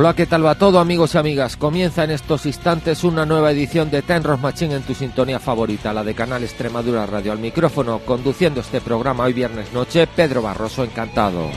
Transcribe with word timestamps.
Hola, 0.00 0.14
¿qué 0.14 0.24
tal 0.24 0.46
va 0.46 0.54
todo 0.54 0.80
amigos 0.80 1.14
y 1.14 1.18
amigas? 1.18 1.58
Comienza 1.58 2.04
en 2.04 2.10
estos 2.10 2.46
instantes 2.46 3.04
una 3.04 3.26
nueva 3.26 3.52
edición 3.52 3.90
de 3.90 4.00
Ten 4.00 4.24
Rock 4.24 4.40
Machine 4.40 4.76
en 4.76 4.82
tu 4.82 4.94
sintonía 4.94 5.38
favorita, 5.38 5.92
la 5.92 6.02
de 6.02 6.14
Canal 6.14 6.42
Extremadura 6.42 7.04
Radio. 7.04 7.32
Al 7.32 7.38
micrófono, 7.38 7.98
conduciendo 7.98 8.62
este 8.62 8.80
programa 8.80 9.24
hoy 9.24 9.34
viernes 9.34 9.74
noche, 9.74 10.06
Pedro 10.06 10.40
Barroso, 10.40 10.84
encantado. 10.84 11.50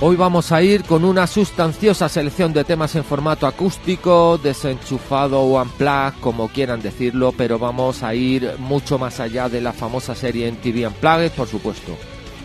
Hoy 0.00 0.14
vamos 0.14 0.52
a 0.52 0.62
ir 0.62 0.84
con 0.84 1.04
una 1.04 1.26
sustanciosa 1.26 2.08
selección 2.08 2.52
de 2.52 2.62
temas 2.62 2.94
en 2.94 3.02
formato 3.02 3.48
acústico, 3.48 4.38
desenchufado 4.38 5.40
o 5.40 5.60
unplugged, 5.60 6.20
como 6.20 6.46
quieran 6.46 6.80
decirlo, 6.80 7.34
pero 7.36 7.58
vamos 7.58 8.04
a 8.04 8.14
ir 8.14 8.54
mucho 8.58 8.96
más 8.96 9.18
allá 9.18 9.48
de 9.48 9.60
la 9.60 9.72
famosa 9.72 10.14
serie 10.14 10.46
en 10.46 10.54
TV 10.54 10.86
Unplugged, 10.86 11.32
por 11.32 11.48
supuesto. 11.48 11.96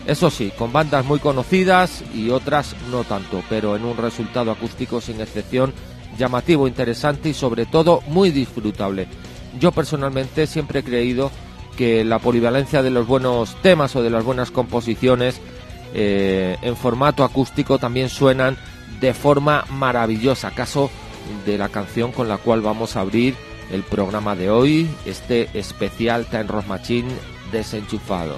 Eso 0.04 0.30
sí, 0.30 0.50
con 0.58 0.72
bandas 0.72 1.04
muy 1.04 1.20
conocidas 1.20 2.02
y 2.12 2.30
otras 2.30 2.74
no 2.90 3.04
tanto, 3.04 3.44
pero 3.48 3.76
en 3.76 3.84
un 3.84 3.96
resultado 3.98 4.50
acústico 4.50 5.00
sin 5.00 5.20
excepción 5.20 5.72
llamativo, 6.18 6.66
interesante 6.66 7.28
y 7.28 7.34
sobre 7.34 7.66
todo 7.66 8.00
muy 8.08 8.32
disfrutable. 8.32 9.06
Yo 9.60 9.70
personalmente 9.70 10.48
siempre 10.48 10.80
he 10.80 10.84
creído 10.84 11.30
que 11.76 12.04
la 12.04 12.18
polivalencia 12.18 12.82
de 12.82 12.90
los 12.90 13.06
buenos 13.06 13.54
temas 13.62 13.94
o 13.94 14.02
de 14.02 14.10
las 14.10 14.24
buenas 14.24 14.50
composiciones 14.50 15.40
eh, 15.94 16.56
en 16.62 16.76
formato 16.76 17.24
acústico 17.24 17.78
también 17.78 18.08
suenan 18.08 18.56
de 19.00 19.14
forma 19.14 19.64
maravillosa. 19.70 20.50
Caso 20.50 20.90
de 21.46 21.56
la 21.56 21.68
canción 21.68 22.12
con 22.12 22.28
la 22.28 22.36
cual 22.36 22.60
vamos 22.60 22.96
a 22.96 23.00
abrir 23.00 23.34
el 23.70 23.82
programa 23.82 24.36
de 24.36 24.50
hoy, 24.50 24.90
este 25.06 25.48
especial 25.54 26.26
Time 26.26 26.44
Rock 26.44 26.66
Machine 26.66 27.08
desenchufado. 27.50 28.36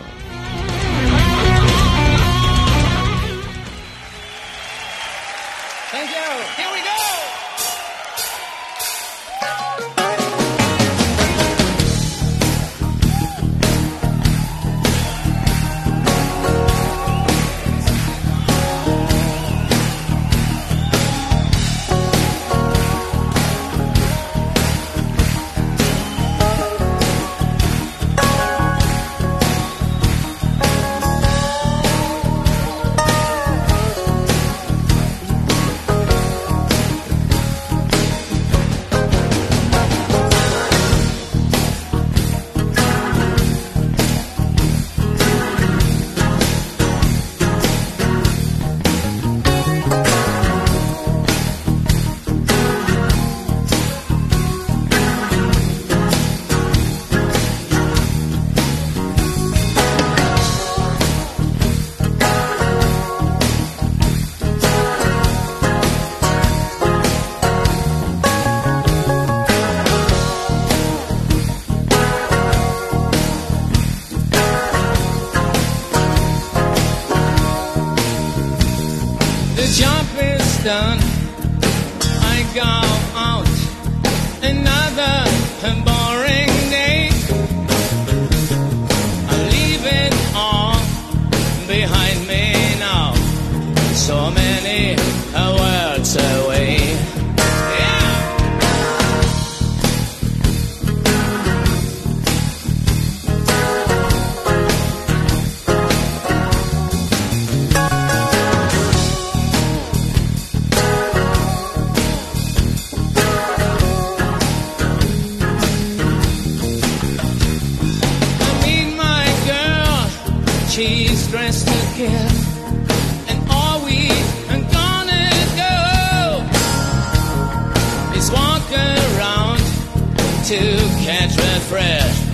press. 131.77 132.26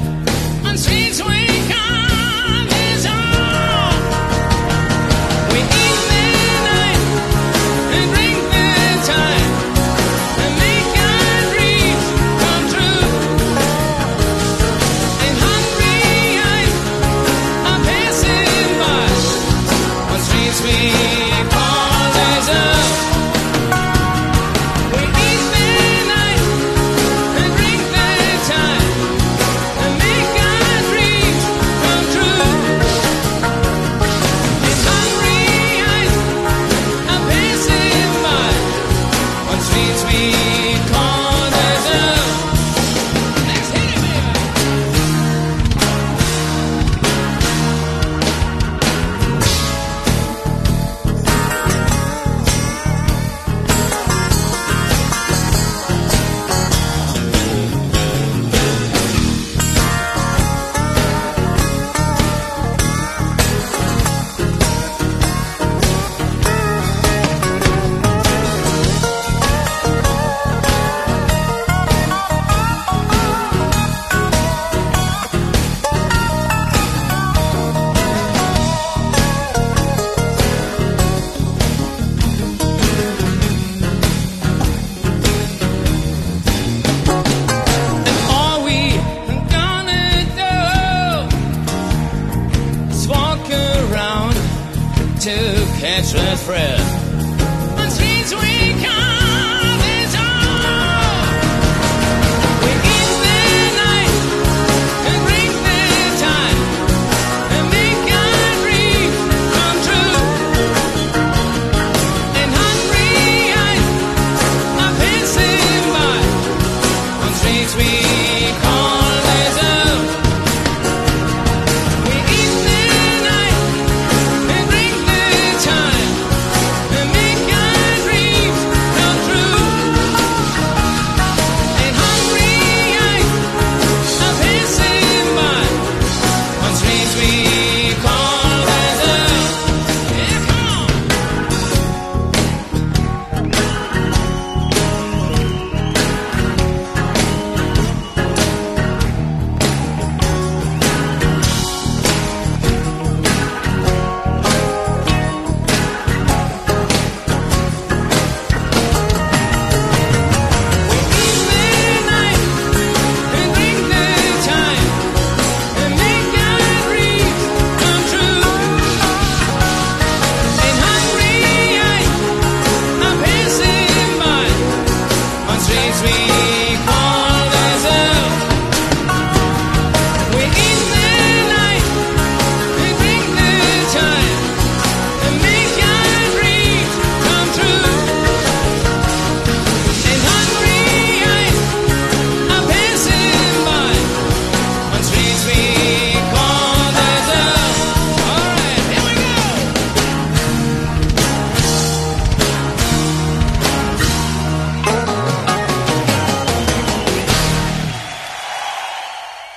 to 95.22 95.30
catch 95.78 96.10
that 96.14 96.36
thread. 96.40 97.11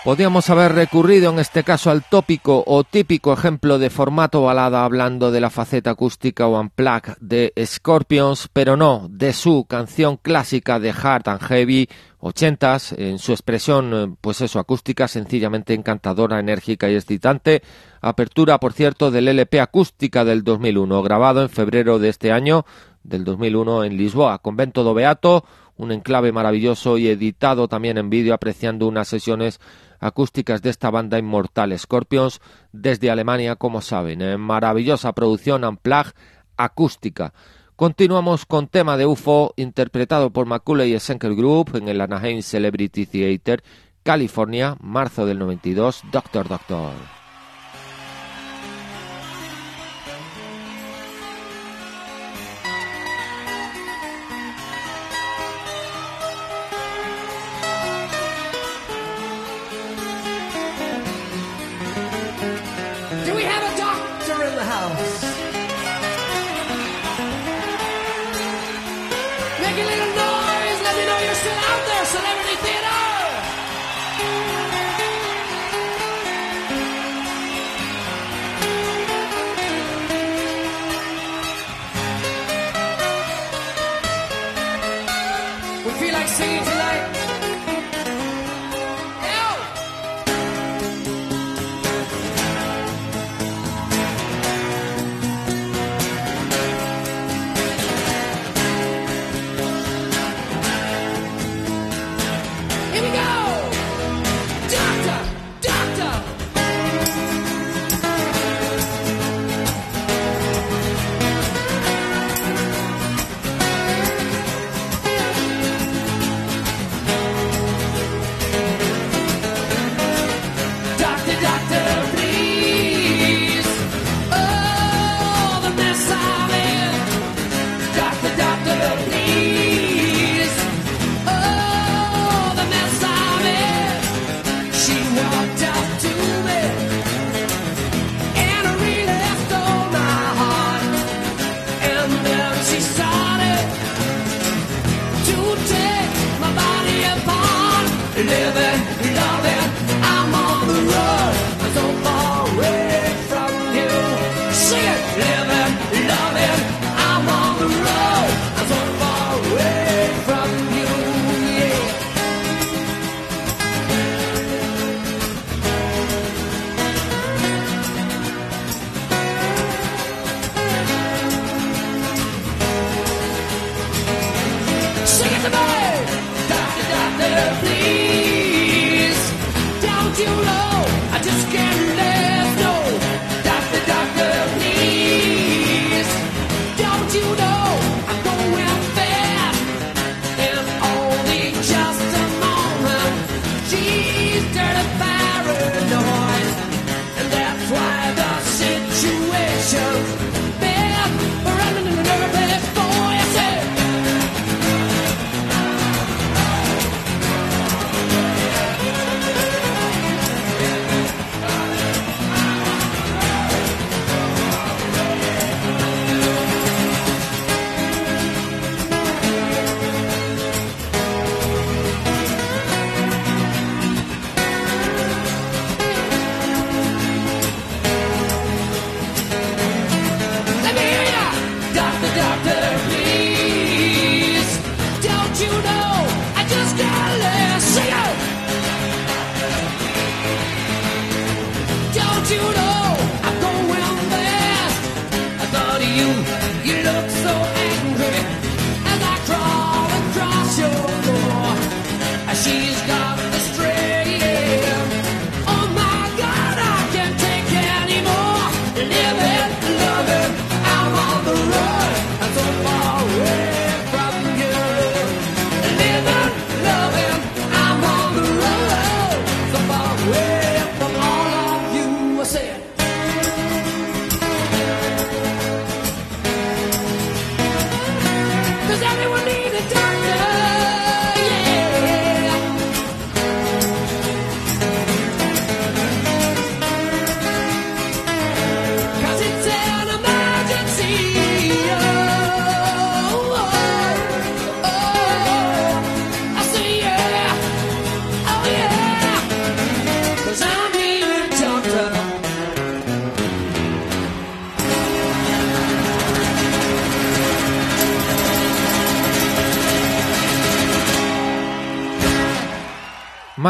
Podríamos 0.05 0.51
haber 0.51 0.73
recurrido 0.73 1.31
en 1.31 1.39
este 1.39 1.63
caso 1.63 1.89
al 1.89 2.07
tópico 2.07 2.63
o 2.67 2.83
típico 2.83 3.33
ejemplo 3.33 3.79
de 3.79 3.89
formato 3.89 4.43
balada 4.43 4.85
hablando 4.85 5.31
de 5.31 5.41
la 5.41 5.49
faceta 5.49 5.89
acústica 5.89 6.45
o 6.45 6.59
unplugged 6.59 7.17
de 7.19 7.51
Scorpions, 7.65 8.47
pero 8.53 8.77
no, 8.77 9.07
de 9.09 9.33
su 9.33 9.65
canción 9.67 10.17
clásica 10.17 10.79
de 10.79 10.91
Hard 10.91 11.27
and 11.27 11.41
Heavy, 11.41 11.89
80s, 12.21 12.99
en 12.99 13.17
su 13.17 13.31
expresión, 13.31 13.93
eh, 13.95 14.15
pues 14.21 14.41
eso, 14.41 14.59
acústica 14.59 15.07
sencillamente 15.07 15.73
encantadora, 15.73 16.39
enérgica 16.39 16.87
y 16.87 16.93
excitante. 16.93 17.63
Apertura, 17.99 18.59
por 18.59 18.73
cierto, 18.73 19.09
del 19.09 19.27
LP 19.27 19.59
acústica 19.59 20.23
del 20.23 20.43
2001, 20.43 21.01
grabado 21.01 21.41
en 21.41 21.49
febrero 21.49 21.97
de 21.97 22.09
este 22.09 22.31
año, 22.31 22.63
del 23.03 23.23
2001 23.23 23.85
en 23.85 23.97
Lisboa, 23.97 24.37
Convento 24.37 24.83
do 24.83 24.93
Beato, 24.93 25.45
un 25.77 25.91
enclave 25.91 26.31
maravilloso 26.31 26.97
y 26.97 27.07
editado 27.07 27.67
también 27.67 27.97
en 27.97 28.09
vídeo 28.09 28.33
apreciando 28.33 28.87
unas 28.87 29.07
sesiones 29.07 29.59
acústicas 29.99 30.61
de 30.61 30.69
esta 30.69 30.89
banda 30.89 31.19
inmortal 31.19 31.77
Scorpions 31.77 32.41
desde 32.71 33.11
Alemania, 33.11 33.55
como 33.55 33.81
saben, 33.81 34.21
en 34.21 34.39
maravillosa 34.39 35.13
producción 35.13 35.63
Unplugged 35.63 36.13
acústica. 36.57 37.33
Continuamos 37.75 38.45
con 38.45 38.67
tema 38.67 38.95
de 38.95 39.05
UFO 39.05 39.53
interpretado 39.57 40.31
por 40.31 40.45
Macaulay 40.45 40.97
Schenker 40.97 41.35
Group 41.35 41.75
en 41.75 41.89
el 41.89 41.99
Anaheim 41.99 42.41
Celebrity 42.41 43.05
Theater, 43.05 43.63
California, 44.03 44.77
marzo 44.79 45.25
del 45.25 45.39
92, 45.39 46.03
Doctor 46.11 46.47
Doctor. 46.47 47.14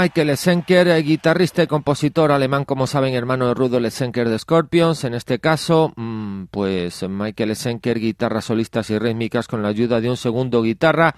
Michael 0.06 0.38
Schenker, 0.38 0.88
eh, 0.90 1.02
guitarrista 1.02 1.64
y 1.64 1.68
compositor 1.68 2.32
alemán, 2.32 2.64
como 2.64 2.86
saben, 2.86 3.16
hermano 3.16 3.48
de 3.48 3.56
Rudolf 3.56 3.92
Schenker 3.92 4.30
de 4.30 4.38
Scorpions. 4.38 5.04
En 5.04 5.16
este 5.16 5.40
caso, 5.40 5.94
mm, 5.96 6.44
pues 6.52 7.02
Michael 7.10 7.56
Schenker, 7.56 8.00
guitarras 8.00 8.46
solistas 8.46 8.88
y 8.92 9.00
rítmicas 9.00 9.48
con 9.48 9.64
la 9.64 9.70
ayuda 9.70 10.02
de 10.02 10.12
un 10.12 10.16
segundo 10.16 10.62
guitarra 10.62 11.16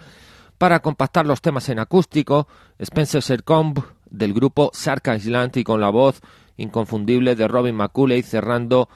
para 0.58 0.80
compactar 0.80 1.26
los 1.26 1.42
temas 1.42 1.68
en 1.68 1.80
acústico. 1.80 2.48
Spencer 2.80 3.22
Sercombe 3.22 3.82
del 4.10 4.34
grupo 4.34 4.72
Sark 4.74 5.12
Island 5.14 5.58
y 5.58 5.66
con 5.66 5.82
la 5.82 5.90
voz 5.90 6.22
inconfundible 6.56 7.36
de 7.36 7.46
Robin 7.50 7.76
McCulley 7.76 8.22
cerrando 8.22 8.88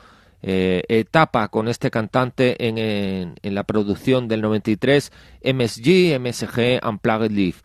eh, 0.41 0.83
etapa 0.87 1.49
con 1.49 1.67
este 1.67 1.91
cantante 1.91 2.65
en, 2.65 2.77
en- 2.77 3.53
la 3.53 3.65
producción 3.65 4.29
del 4.29 4.39
93 4.39 5.11
MSG, 5.43 6.17
MSG 6.17 6.79
Unplugged 6.87 7.31
Live 7.31 7.57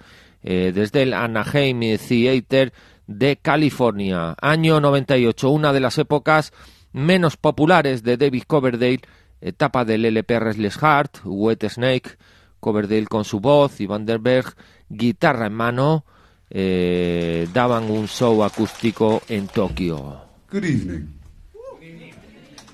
eh, 0.47 0.71
desde 0.73 1.03
el 1.03 1.13
Anaheim 1.13 1.81
Theater 1.99 2.73
de 3.09 3.37
California. 3.37 4.37
Año 4.41 4.81
98, 4.81 5.51
una 5.51 5.73
de 5.73 5.81
las 5.81 5.99
épocas 5.99 6.53
menos 6.93 7.37
populares 7.37 8.05
de 8.05 8.17
David 8.17 8.45
Coverdale, 8.47 9.01
etapa 9.41 9.85
del 9.85 10.05
LP 10.05 10.39
Restless 10.39 10.79
Heart, 10.79 11.19
Wet 11.25 11.69
Snake, 11.69 12.17
Coverdale 12.61 13.07
con 13.07 13.25
su 13.25 13.41
voz 13.41 13.81
y 13.81 13.87
Vanderberg, 13.87 14.55
guitarra 14.89 15.47
en 15.47 15.53
mano, 15.53 16.05
eh, 16.49 17.49
daban 17.53 17.91
un 17.91 18.07
show 18.07 18.45
acústico 18.45 19.23
en 19.29 19.49
Tokio. 19.49 20.21
Good 20.49 20.65
evening. 20.65 21.09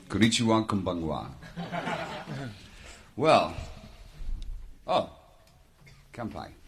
Konnichiwa 0.09 0.67
konbanwa. 0.67 1.31
Well, 3.17 3.55
oh, 4.87 5.09
kampai. 6.13 6.62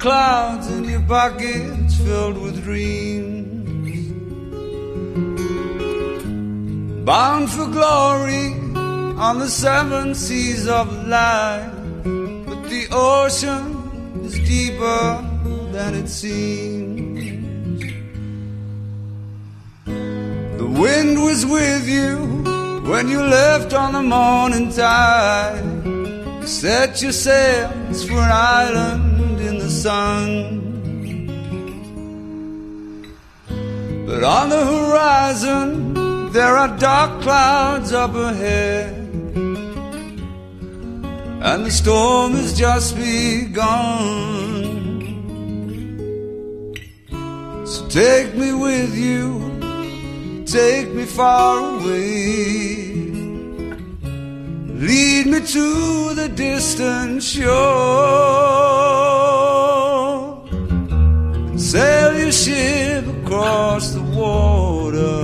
Clouds 0.00 0.66
and 0.68 0.86
your 0.86 1.02
pockets 1.02 1.98
filled 1.98 2.38
with 2.38 2.64
dreams. 2.64 3.90
Bound 7.04 7.50
for 7.50 7.66
glory 7.66 8.54
on 9.26 9.38
the 9.38 9.48
seven 9.48 10.14
seas 10.14 10.66
of 10.66 10.86
life. 11.06 11.70
But 12.48 12.62
the 12.70 12.88
ocean 12.90 14.22
is 14.24 14.34
deeper 14.48 15.22
than 15.70 15.94
it 15.94 16.08
seems. 16.08 17.80
The 19.84 20.70
wind 20.82 21.22
was 21.22 21.44
with 21.44 21.86
you 21.86 22.16
when 22.90 23.08
you 23.08 23.20
left 23.22 23.74
on 23.74 23.92
the 23.92 24.02
morning 24.02 24.72
tide. 24.72 25.62
Set 26.48 27.02
your 27.02 27.12
sails 27.12 28.08
for 28.08 28.14
an 28.14 28.32
island 28.32 29.09
sun. 29.70 30.78
But 34.06 34.24
on 34.24 34.50
the 34.50 34.64
horizon, 34.66 36.32
there 36.32 36.56
are 36.56 36.76
dark 36.78 37.22
clouds 37.22 37.92
up 37.92 38.14
ahead. 38.14 38.96
And 41.42 41.64
the 41.64 41.70
storm 41.70 42.32
has 42.32 42.52
just 42.58 42.96
begun. 42.96 43.56
So 47.64 47.88
take 47.88 48.34
me 48.34 48.52
with 48.52 48.94
you 48.94 49.50
take 50.50 50.92
me 50.92 51.04
far 51.04 51.58
away. 51.76 52.90
Lead 54.88 55.26
me 55.26 55.40
to 55.46 56.14
the 56.14 56.28
distant 56.34 57.22
shore. 57.22 59.19
Sail 61.70 62.18
your 62.18 62.32
ship 62.32 63.06
across 63.06 63.92
the 63.92 64.02
water. 64.02 65.22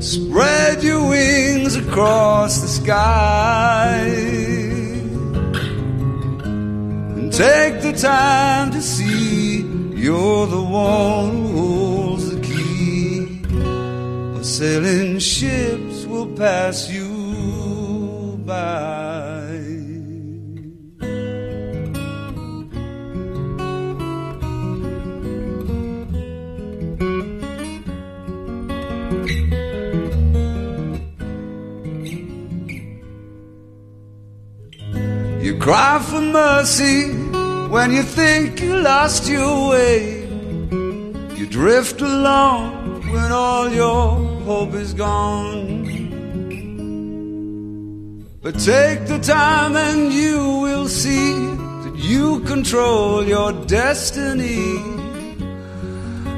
Spread 0.00 0.82
your 0.82 1.08
wings 1.08 1.76
across 1.76 2.60
the 2.62 2.66
sky. 2.66 4.00
And 7.14 7.32
take 7.32 7.80
the 7.80 7.92
time 7.92 8.72
to 8.72 8.82
see 8.82 9.60
you're 9.94 10.48
the 10.48 10.60
one 10.60 11.30
who 11.30 11.46
holds 11.58 12.34
the 12.34 12.40
key. 12.40 13.40
Or 14.34 14.42
sailing 14.42 15.20
ships 15.20 16.06
will 16.06 16.26
pass 16.26 16.90
you 16.90 18.42
by. 18.44 19.37
You 35.58 35.64
cry 35.64 35.98
for 35.98 36.20
mercy 36.20 37.10
when 37.68 37.90
you 37.92 38.04
think 38.04 38.60
you 38.60 38.76
lost 38.76 39.28
your 39.28 39.70
way. 39.70 40.20
You 41.34 41.46
drift 41.50 42.00
along 42.00 43.02
when 43.10 43.32
all 43.32 43.68
your 43.68 44.14
hope 44.44 44.74
is 44.74 44.94
gone. 44.94 45.66
But 48.40 48.60
take 48.60 49.08
the 49.08 49.18
time 49.18 49.74
and 49.74 50.12
you 50.12 50.60
will 50.60 50.86
see 50.88 51.34
that 51.34 51.96
you 51.96 52.38
control 52.44 53.24
your 53.24 53.50
destiny. 53.66 54.78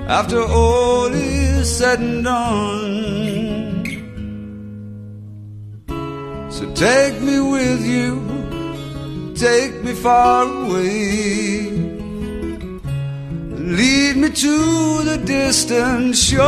After 0.09 0.41
all 0.41 1.13
is 1.13 1.77
said 1.77 2.01
and 2.01 2.25
done. 2.25 3.85
So 6.51 6.73
take 6.73 7.21
me 7.21 7.39
with 7.39 7.85
you 7.85 8.31
take 9.41 9.83
me 9.83 9.95
far 9.95 10.45
away. 10.45 11.71
Lead 13.81 14.17
me 14.19 14.29
to 14.29 15.03
the 15.03 15.17
distant 15.25 16.15
shore 16.15 16.45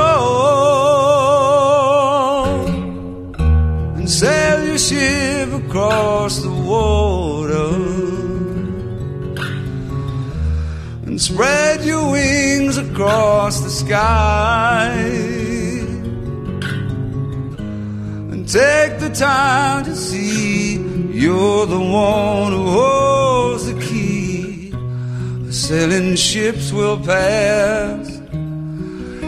and 3.96 4.11
sail 4.11 4.66
your 4.66 4.76
ship 4.76 5.49
across 5.64 6.40
the 6.43 6.50
water 6.50 7.73
and 11.06 11.19
spread 11.19 11.82
your 11.82 12.10
wings 12.12 12.76
across 12.76 13.60
the 13.60 13.71
sky 13.71 14.93
and 18.32 18.47
take 18.47 18.99
the 19.00 19.08
time 19.14 19.82
to 19.86 19.97
see 19.97 20.92
you're 21.23 21.67
the 21.67 21.78
one 21.78 22.50
who 22.52 22.65
holds 22.78 23.67
the 23.67 23.78
key. 23.80 24.73
Sailing 25.52 26.17
ships 26.17 26.73
will 26.73 26.99
pass. 26.99 28.08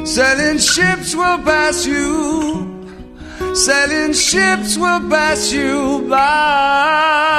Sailing 0.05 0.59
ships 0.59 1.15
will 1.15 1.39
pass 1.51 1.87
you. 1.87 2.13
Sailing 3.55 4.13
ships 4.13 4.77
will 4.77 5.09
pass 5.09 5.53
you 5.53 6.07
by. 6.11 7.35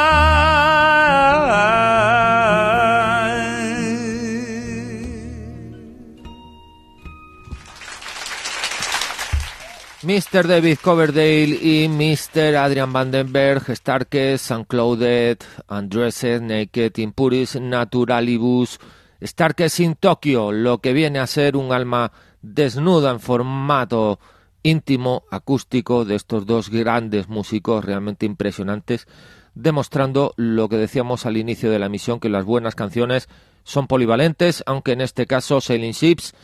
Mr. 10.05 10.45
David 10.45 10.77
Coverdale 10.83 11.57
y 11.59 11.89
Mr. 11.89 12.57
Adrian 12.57 12.93
Vandenberg, 12.93 13.75
Starkest, 13.75 14.51
Unclouded, 14.51 15.39
Undressed, 15.67 16.41
Naked, 16.41 16.99
Impuris, 16.99 17.59
Naturalibus, 17.59 18.79
Starkest 19.19 19.79
in 19.79 19.95
Tokyo, 19.95 20.51
lo 20.51 20.77
que 20.77 20.93
viene 20.93 21.17
a 21.17 21.25
ser 21.25 21.57
un 21.57 21.73
alma 21.73 22.11
desnuda 22.43 23.09
en 23.09 23.19
formato 23.19 24.19
íntimo, 24.61 25.23
acústico 25.31 26.05
de 26.05 26.13
estos 26.13 26.45
dos 26.45 26.69
grandes 26.69 27.27
músicos 27.27 27.83
realmente 27.83 28.27
impresionantes, 28.27 29.07
demostrando 29.55 30.35
lo 30.37 30.69
que 30.69 30.77
decíamos 30.77 31.25
al 31.25 31.35
inicio 31.35 31.71
de 31.71 31.79
la 31.79 31.87
emisión, 31.87 32.19
que 32.19 32.29
las 32.29 32.45
buenas 32.45 32.75
canciones 32.75 33.27
son 33.63 33.87
polivalentes, 33.87 34.63
aunque 34.67 34.91
en 34.91 35.01
este 35.01 35.25
caso 35.25 35.61
Sailing 35.61 35.93
Ships 35.93 36.35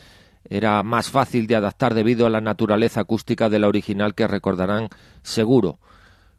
era 0.48 0.82
más 0.82 1.10
fácil 1.10 1.46
de 1.46 1.56
adaptar 1.56 1.94
debido 1.94 2.26
a 2.26 2.30
la 2.30 2.40
naturaleza 2.40 3.00
acústica 3.00 3.48
de 3.48 3.58
la 3.58 3.68
original 3.68 4.14
que 4.14 4.26
recordarán 4.26 4.88
seguro. 5.22 5.78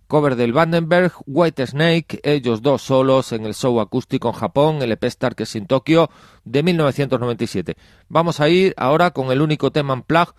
Cover 0.08 0.36
del 0.36 0.54
Vandenberg, 0.54 1.14
White 1.26 1.66
Snake, 1.66 2.20
ellos 2.24 2.62
dos 2.62 2.84
solos 2.84 3.32
en 3.32 3.46
el 3.46 3.56
show 3.56 3.80
acústico 3.80 4.28
en 4.28 4.36
Japón, 4.36 4.82
el 4.82 4.92
EP 4.92 5.06
Starkest 5.06 5.56
in 5.56 5.66
Tokyo 5.66 6.10
de 6.44 6.62
1997. 6.62 7.76
Vamos 8.10 8.40
a 8.40 8.50
ir 8.50 8.74
ahora 8.78 9.12
con 9.12 9.32
el 9.32 9.42
único 9.42 9.72
tema 9.72 9.94
en 9.94 10.04
plug 10.04 10.36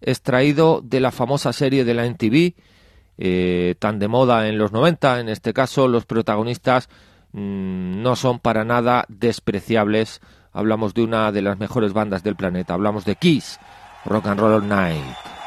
extraído 0.00 0.80
de 0.82 1.00
la 1.00 1.12
famosa 1.12 1.52
serie 1.52 1.84
de 1.84 1.94
la 1.94 2.06
NTV, 2.06 2.54
eh, 3.18 3.74
tan 3.78 3.98
de 3.98 4.08
moda 4.08 4.48
en 4.48 4.58
los 4.58 4.72
90. 4.72 5.20
En 5.20 5.28
este 5.28 5.52
caso, 5.52 5.86
los 5.86 6.06
protagonistas 6.06 6.88
mm, 7.32 8.02
no 8.02 8.16
son 8.16 8.40
para 8.40 8.64
nada 8.64 9.04
despreciables. 9.08 10.20
Hablamos 10.52 10.94
de 10.94 11.02
una 11.02 11.32
de 11.32 11.42
las 11.42 11.58
mejores 11.58 11.92
bandas 11.92 12.22
del 12.22 12.36
planeta. 12.36 12.74
Hablamos 12.74 13.04
de 13.04 13.16
Kiss, 13.16 13.58
Rock 14.04 14.26
and 14.26 14.40
Roll 14.40 14.68
Night. 14.68 15.41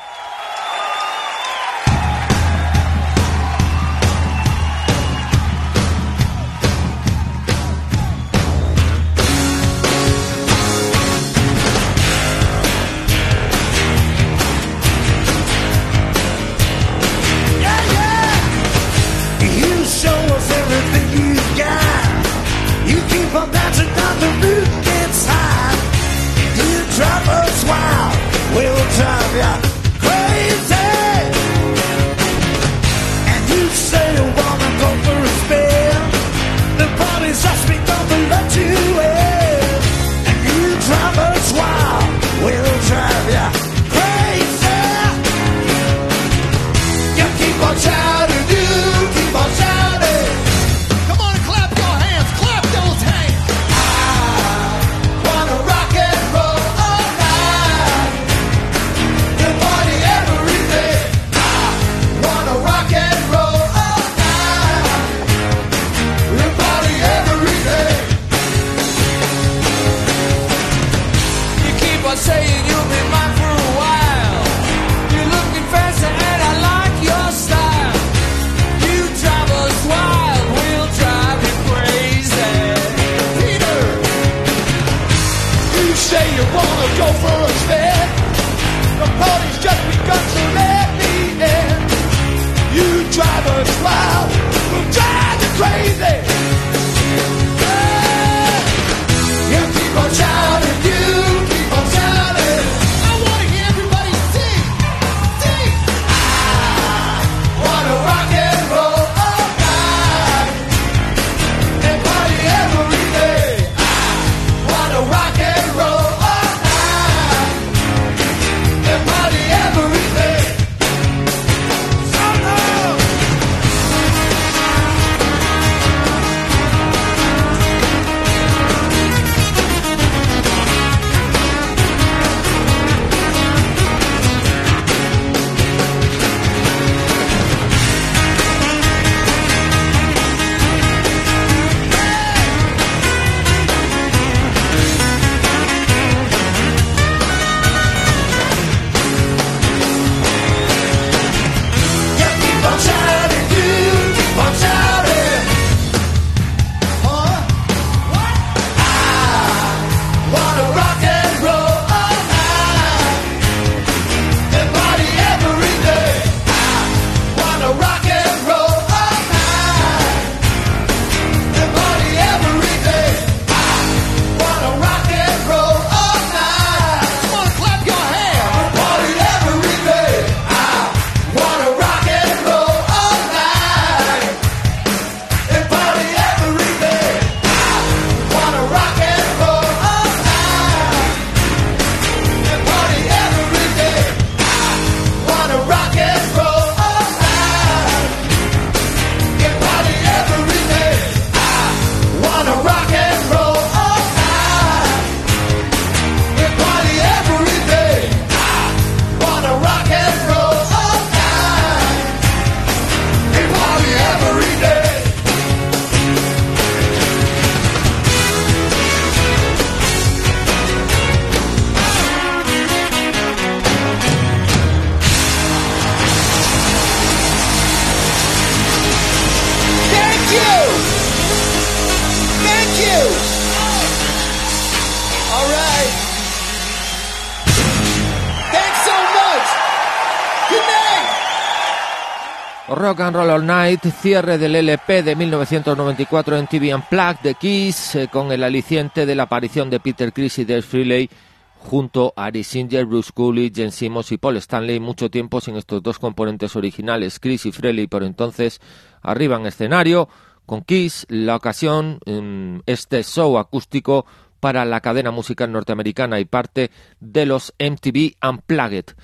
Rock 242.75 242.99
and 242.99 243.15
Roll 243.15 243.29
All 243.29 243.45
Night, 243.45 243.85
cierre 244.01 244.37
del 244.37 244.53
LP 244.53 245.01
de 245.01 245.15
1994 245.15 246.37
en 246.37 246.47
TV 246.47 246.75
Unplugged 246.75 247.21
de 247.23 247.35
Kiss, 247.35 247.95
eh, 247.95 248.09
con 248.11 248.33
el 248.33 248.43
aliciente 248.43 249.05
de 249.05 249.15
la 249.15 249.23
aparición 249.23 249.69
de 249.69 249.79
Peter 249.79 250.11
Criss 250.11 250.39
y 250.39 250.45
Dave 250.45 250.61
Frehley 250.61 251.09
junto 251.57 252.11
a 252.17 252.25
Ari 252.25 252.43
Singer, 252.43 252.85
Bruce 252.85 253.11
Cooley, 253.13 253.49
Jen 253.55 253.71
Simmons 253.71 254.11
y 254.11 254.17
Paul 254.17 254.35
Stanley, 254.37 254.81
mucho 254.81 255.09
tiempo 255.09 255.39
sin 255.39 255.55
estos 255.55 255.81
dos 255.81 255.99
componentes 255.99 256.57
originales, 256.57 257.21
Chris 257.21 257.45
y 257.45 257.53
Frehley, 257.53 257.87
por 257.87 258.03
entonces 258.03 258.59
arriba 259.01 259.37
en 259.37 259.45
escenario, 259.45 260.09
con 260.45 260.61
Kiss, 260.61 261.05
la 261.07 261.37
ocasión, 261.37 261.99
mm, 262.05 262.59
este 262.65 263.03
show 263.03 263.37
acústico 263.37 264.05
para 264.41 264.65
la 264.65 264.81
cadena 264.81 265.11
musical 265.11 265.49
norteamericana 265.49 266.19
y 266.19 266.25
parte 266.25 266.71
de 266.99 267.25
los 267.25 267.53
MTV 267.57 268.17
Unplugged. 268.21 268.95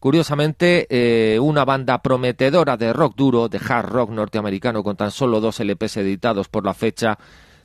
Curiosamente, 0.00 0.86
eh, 0.88 1.38
una 1.38 1.66
banda 1.66 2.00
prometedora 2.00 2.78
de 2.78 2.90
rock 2.94 3.14
duro, 3.16 3.50
de 3.50 3.58
hard 3.58 3.86
rock 3.86 4.10
norteamericano, 4.10 4.82
con 4.82 4.96
tan 4.96 5.10
solo 5.10 5.40
dos 5.40 5.60
LPs 5.60 5.98
editados 5.98 6.48
por 6.48 6.64
la 6.64 6.72
fecha, 6.72 7.18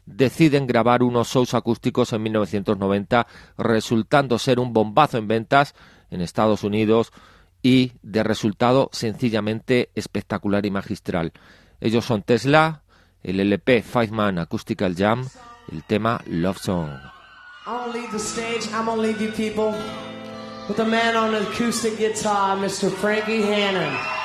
deciden 0.05 0.67
grabar 0.67 1.01
unos 1.01 1.29
shows 1.29 1.53
acústicos 1.53 2.11
en 2.11 2.23
1990, 2.23 3.25
resultando 3.57 4.37
ser 4.37 4.59
un 4.59 4.73
bombazo 4.73 5.17
en 5.17 5.29
ventas 5.29 5.75
en 6.11 6.19
Estados 6.19 6.65
Unidos 6.65 7.13
y 7.61 7.93
de 8.03 8.21
resultado 8.21 8.89
sencillamente 8.91 9.89
espectacular 9.95 10.65
y 10.65 10.71
magistral. 10.71 11.31
Ellos 11.79 12.03
son 12.03 12.21
Tesla, 12.21 12.83
el 13.23 13.39
LP 13.39 13.81
Five 13.81 14.11
Man 14.11 14.39
Acoustical 14.39 14.93
Jam, 14.93 15.25
el 15.71 15.83
tema 15.83 16.21
Love 16.27 16.59
Song. 16.59 16.89
with 20.67 20.79
a 20.79 20.85
man 20.85 21.15
on 21.15 21.35
acoustic 21.35 21.97
guitar, 21.97 22.57
Mr. 22.57 22.91
Frankie 22.91 23.41
Hannon. 23.41 24.24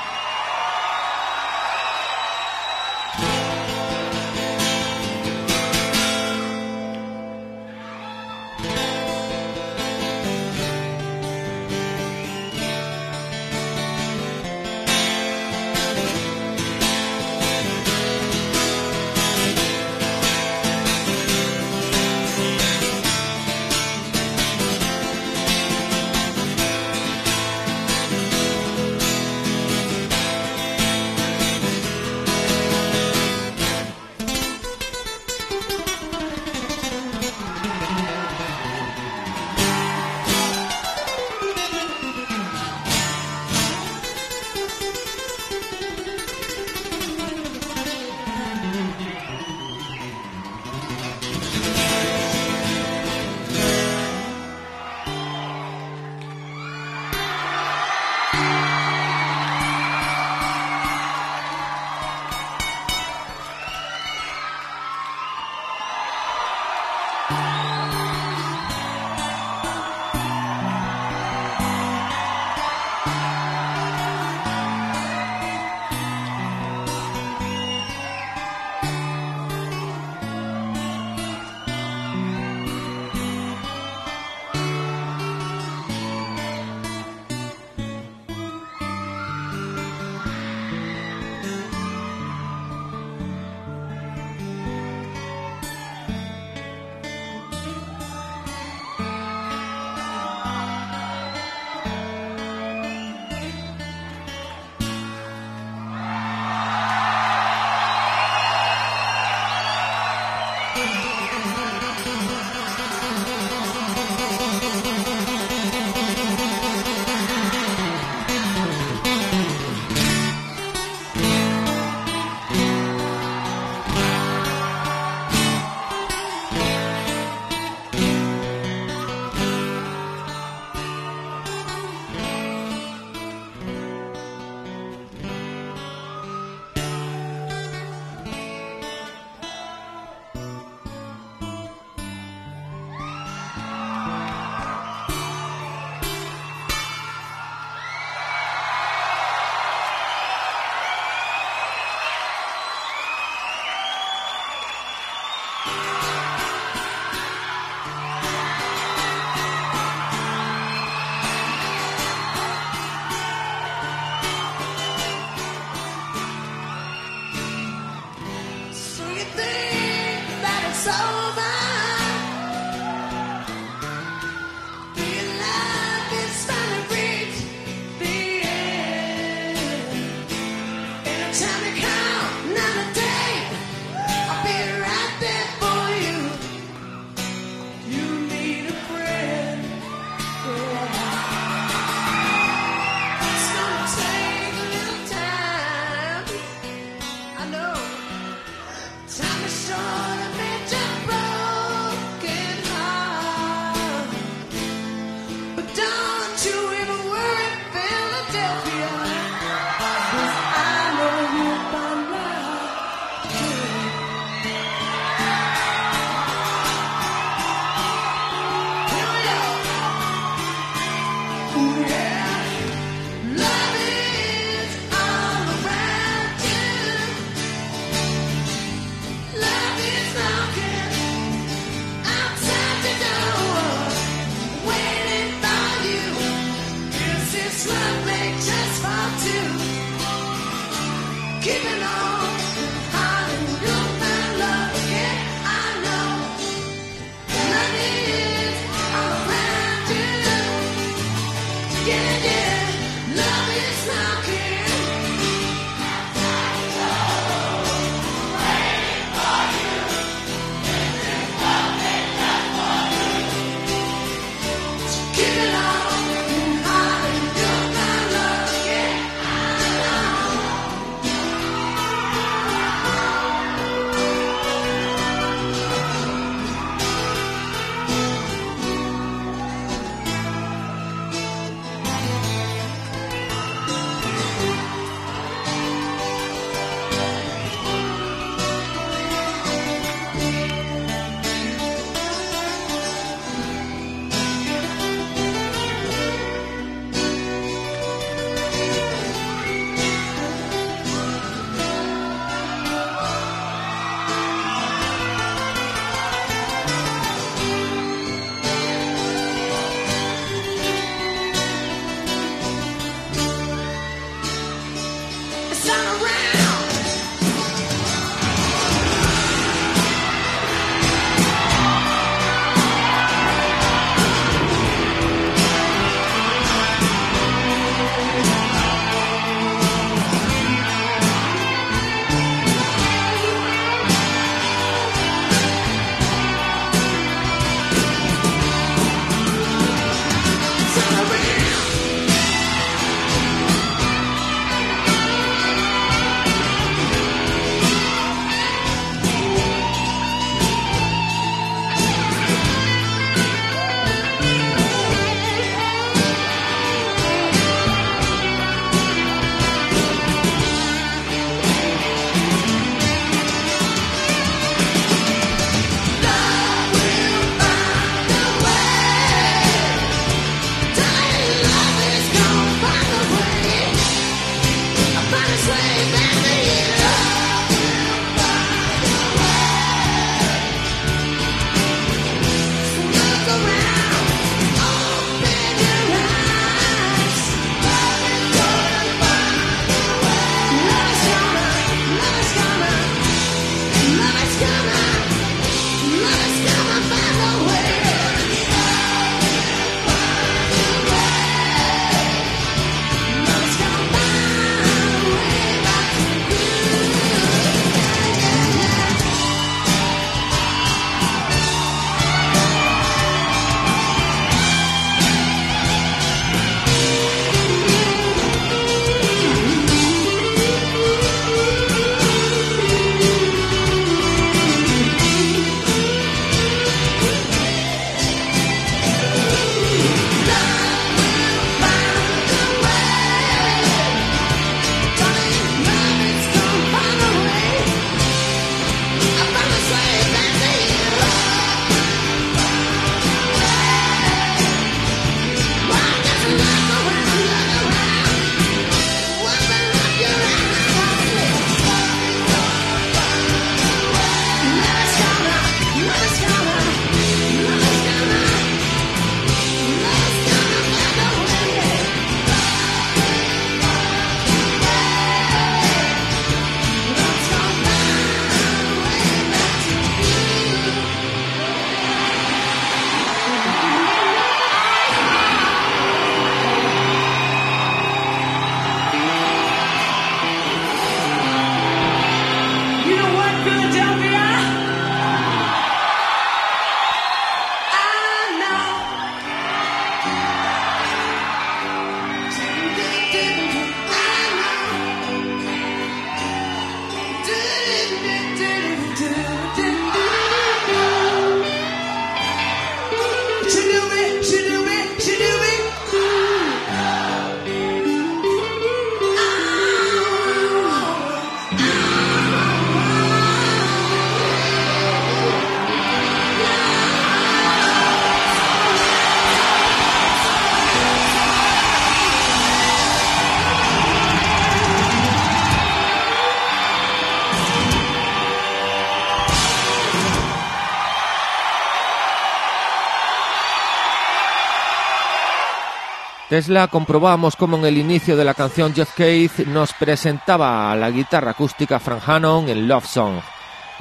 Tesla 536.31 536.69
comprobamos 536.69 537.35
cómo 537.35 537.57
en 537.57 537.65
el 537.65 537.77
inicio 537.77 538.15
de 538.15 538.23
la 538.23 538.33
canción 538.33 538.73
Jeff 538.73 538.95
Keith 538.95 539.39
nos 539.47 539.73
presentaba 539.73 540.71
a 540.71 540.77
la 540.77 540.89
guitarra 540.89 541.31
acústica 541.31 541.77
Frank 541.77 542.03
Hannon 542.07 542.47
en 542.47 542.69
Love 542.69 542.85
Song, 542.85 543.15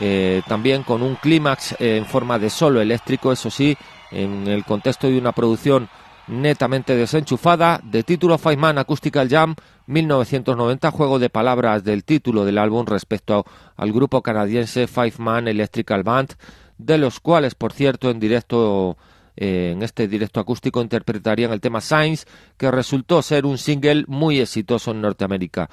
eh, 0.01 0.43
también 0.49 0.83
con 0.83 1.01
un 1.01 1.15
clímax 1.15 1.77
eh, 1.79 1.97
en 1.97 2.07
forma 2.07 2.41
de 2.41 2.51
solo 2.51 2.81
eléctrico, 2.81 3.31
eso 3.31 3.53
sí, 3.53 3.77
en 4.11 4.49
el 4.49 4.65
contexto 4.65 5.07
de 5.07 5.17
una 5.17 5.31
producción 5.31 5.89
netamente 6.27 6.97
desenchufada, 6.97 7.81
de 7.85 8.03
título 8.03 8.37
Five 8.37 8.57
Man 8.57 8.79
Acoustical 8.79 9.29
Jam 9.29 9.55
1990, 9.87 10.91
juego 10.91 11.21
de 11.21 11.31
palabras 11.31 11.85
del 11.85 12.03
título 12.03 12.45
del 12.45 12.59
álbum 12.59 12.85
respecto 12.85 13.45
al 13.77 13.93
grupo 13.93 14.23
canadiense 14.23 14.89
Five 14.89 15.15
Man 15.19 15.47
Electrical 15.47 16.03
Band, 16.03 16.35
de 16.79 16.99
los 16.99 17.21
cuales, 17.21 17.55
por 17.55 17.73
cierto, 17.73 18.11
en 18.11 18.19
directo 18.19 18.97
en 19.41 19.83
este 19.83 20.07
directo 20.07 20.39
acústico 20.39 20.83
interpretarían 20.83 21.51
el 21.51 21.61
tema 21.61 21.81
Signs, 21.81 22.27
que 22.59 22.71
resultó 22.71 23.23
ser 23.23 23.47
un 23.47 23.57
single 23.57 24.05
muy 24.07 24.39
exitoso 24.39 24.91
en 24.91 25.01
Norteamérica. 25.01 25.71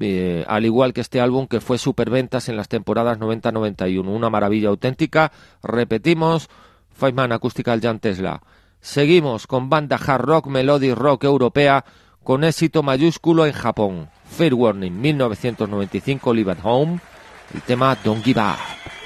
Eh, 0.00 0.44
al 0.48 0.64
igual 0.64 0.94
que 0.94 1.02
este 1.02 1.20
álbum 1.20 1.46
que 1.46 1.60
fue 1.60 1.76
superventas 1.76 2.48
en 2.48 2.56
las 2.56 2.68
temporadas 2.68 3.18
90-91. 3.18 4.08
Una 4.08 4.30
maravilla 4.30 4.70
auténtica. 4.70 5.30
Repetimos, 5.62 6.48
Five 6.94 7.12
Man 7.12 7.32
Acústica 7.32 7.78
Jan 7.78 8.00
Tesla. 8.00 8.42
Seguimos 8.80 9.46
con 9.46 9.68
banda 9.68 9.96
hard 9.96 10.24
rock, 10.24 10.46
melody 10.46 10.94
rock 10.94 11.24
europea 11.24 11.84
con 12.24 12.44
éxito 12.44 12.82
mayúsculo 12.82 13.46
en 13.46 13.52
Japón. 13.52 14.08
Fair 14.24 14.54
Warning 14.54 15.00
1995, 15.00 16.32
Live 16.32 16.52
at 16.52 16.58
Home. 16.62 16.98
El 17.52 17.60
tema 17.62 17.96
Don't 18.02 18.24
Give 18.24 18.40
Up. 18.40 19.01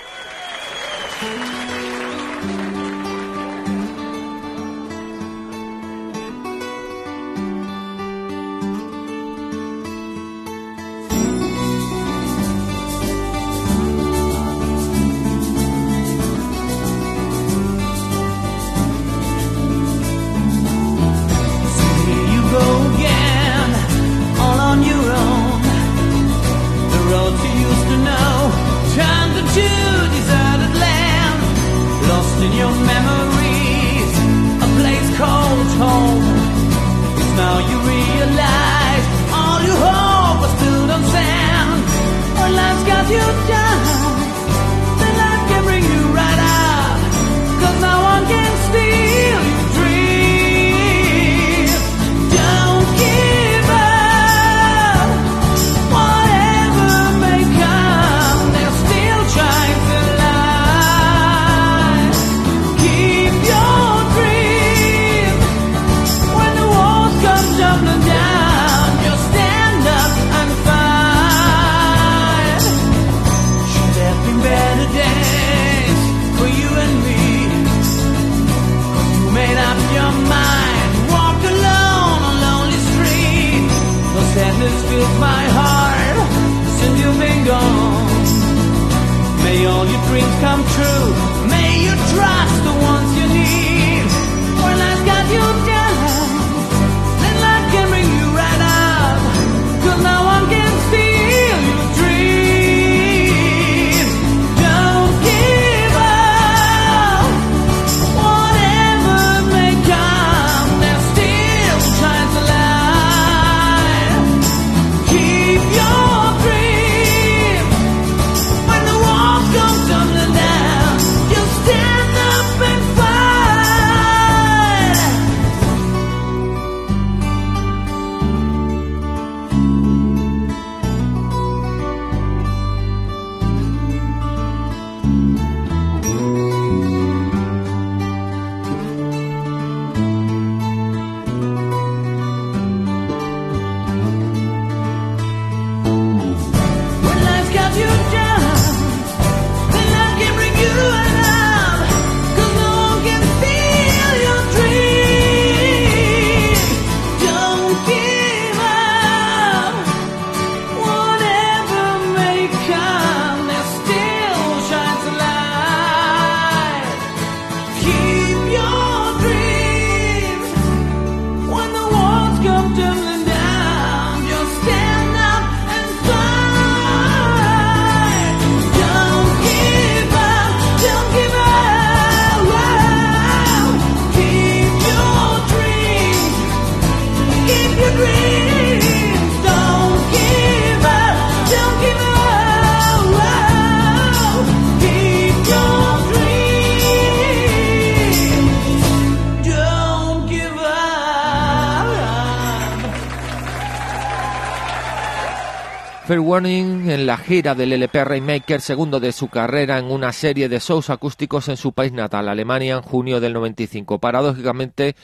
Warning 206.18 206.90
en 206.90 207.06
la 207.06 207.16
gira 207.16 207.54
del 207.54 207.72
LP 207.72 208.04
Rainmaker, 208.04 208.60
segundo 208.60 209.00
de 209.00 209.12
su 209.12 209.28
carrera 209.28 209.78
en 209.78 209.86
una 209.86 210.12
serie 210.12 210.48
de 210.48 210.58
shows 210.58 210.90
acústicos 210.90 211.48
en 211.48 211.56
su 211.56 211.72
país 211.72 211.92
natal, 211.92 212.28
Alemania, 212.28 212.76
en 212.76 212.82
junio 212.82 213.20
del 213.20 213.32
95. 213.32 213.98
Paradójicamente, 213.98 214.96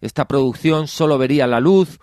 esta 0.00 0.26
producción 0.26 0.88
solo 0.88 1.18
vería 1.18 1.46
la 1.46 1.60
luz 1.60 2.00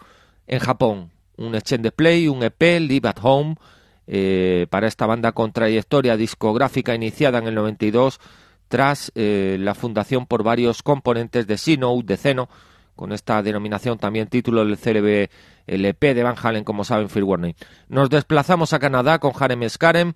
en 0.47 0.59
Japón. 0.59 1.11
Un 1.37 1.55
Exchange 1.55 1.91
Play, 1.91 2.27
un 2.27 2.43
EP, 2.43 2.79
Live 2.79 3.07
at 3.07 3.17
Home, 3.21 3.55
eh, 4.07 4.67
para 4.69 4.87
esta 4.87 5.05
banda 5.05 5.31
con 5.31 5.51
trayectoria 5.51 6.17
discográfica 6.17 6.95
iniciada 6.95 7.39
en 7.39 7.47
el 7.47 7.55
92 7.55 8.19
tras 8.67 9.11
eh, 9.15 9.57
la 9.59 9.75
fundación 9.75 10.25
por 10.25 10.43
varios 10.43 10.83
componentes 10.83 11.45
de 11.47 11.57
Sino, 11.57 11.95
de 12.03 12.17
Zeno, 12.17 12.49
con 12.99 13.13
esta 13.13 13.41
denominación 13.41 13.97
también 13.97 14.27
título 14.27 14.65
del 14.65 14.77
CLB 14.77 15.29
LP 15.67 16.13
de 16.13 16.21
Van 16.21 16.35
Halen, 16.37 16.65
como 16.65 16.83
saben, 16.83 17.07
Fair 17.07 17.23
Warning. 17.23 17.53
Nos 17.87 18.09
desplazamos 18.09 18.73
a 18.73 18.79
Canadá 18.79 19.19
con 19.19 19.31
Harem 19.39 19.69
Skarem 19.69 20.11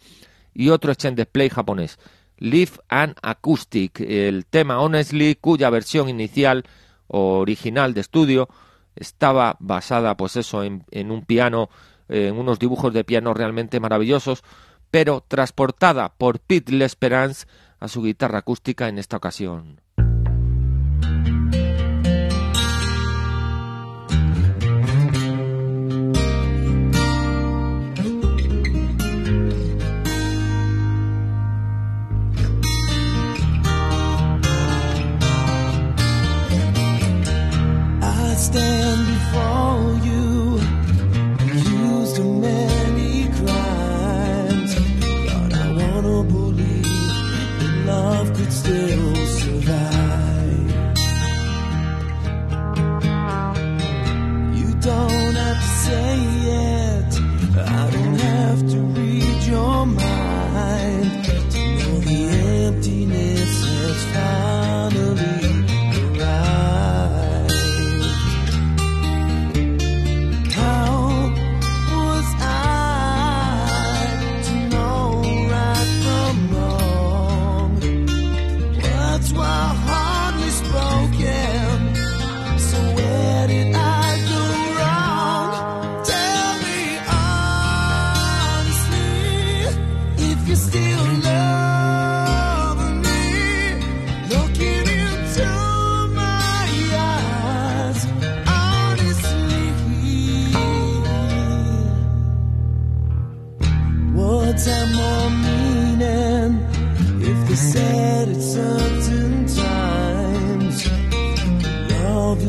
y 0.54 0.68
otro 0.68 0.92
Exchange 0.92 1.26
Play 1.28 1.48
japonés, 1.48 1.98
Live 2.40 2.72
and 2.90 3.16
Acoustic, 3.22 4.02
el 4.02 4.46
tema 4.46 4.82
Honestly, 4.82 5.36
cuya 5.36 5.70
versión 5.70 6.10
inicial 6.10 6.66
o 7.08 7.38
original 7.38 7.94
de 7.94 8.02
estudio 8.02 8.50
estaba 8.98 9.56
basada, 9.62 10.18
pues 10.18 10.36
eso, 10.36 10.62
en, 10.62 10.84
en 10.92 11.10
un 11.10 11.24
piano, 11.24 11.70
eh, 12.10 12.28
en 12.28 12.38
unos 12.38 12.60
dibujos 12.60 12.94
de 12.94 13.06
piano 13.06 13.34
realmente 13.34 13.80
maravillosos, 13.80 14.44
pero 14.92 15.24
transportada 15.26 16.16
por 16.18 16.42
Pete 16.42 16.74
L'Esperance 16.74 17.48
a 17.80 17.88
su 17.88 18.04
guitarra 18.04 18.40
acústica 18.40 18.90
en 18.90 18.98
esta 18.98 19.16
ocasión. 19.16 19.80
stay 38.54 38.83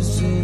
is 0.08 0.43